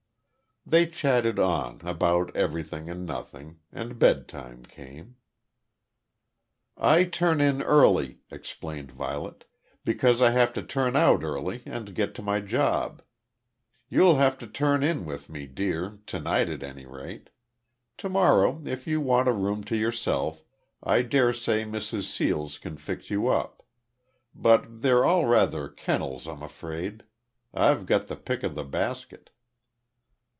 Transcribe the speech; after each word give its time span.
They 0.63 0.85
chatted 0.85 1.39
on, 1.39 1.81
about 1.83 2.33
everything 2.35 2.87
and 2.87 3.03
nothing, 3.03 3.57
and 3.71 3.97
bedtime 3.97 4.61
came. 4.63 5.15
"I 6.77 7.05
turn 7.05 7.41
in 7.41 7.63
early," 7.63 8.19
explained 8.29 8.91
Violet, 8.91 9.45
"because 9.83 10.21
I 10.21 10.29
have 10.29 10.53
to 10.53 10.61
turn 10.61 10.95
out 10.95 11.23
early, 11.23 11.63
and 11.65 11.95
get 11.95 12.13
to 12.15 12.21
my 12.21 12.41
job. 12.41 13.01
You'll 13.89 14.17
have 14.17 14.37
to 14.37 14.45
turn 14.45 14.83
in 14.83 15.03
with 15.03 15.29
me, 15.29 15.47
dear, 15.47 15.97
to 16.05 16.19
night 16.19 16.47
at 16.47 16.61
any 16.61 16.85
rate. 16.85 17.31
To 17.97 18.07
morrow, 18.09 18.61
if 18.63 18.85
you 18.85 19.01
want 19.01 19.27
a 19.27 19.33
room 19.33 19.63
to 19.63 19.75
yourself, 19.75 20.43
I 20.83 21.01
dare 21.01 21.33
say 21.33 21.63
Mrs 21.63 22.03
Seals 22.03 22.59
can 22.59 22.77
fix 22.77 23.09
you 23.09 23.29
up. 23.29 23.63
But 24.35 24.83
they're 24.83 25.03
all 25.05 25.25
rather 25.25 25.67
kennels 25.69 26.27
I'm 26.27 26.43
afraid. 26.43 27.03
I've 27.51 27.87
got 27.87 28.05
the 28.07 28.15
pick 28.15 28.43
of 28.43 28.53
the 28.53 28.63
basket." 28.63 29.31